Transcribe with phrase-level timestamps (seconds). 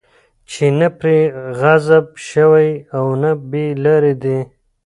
[0.49, 1.17] چې نه پرې
[1.59, 4.39] غضب شوی، او نه بې لاري دي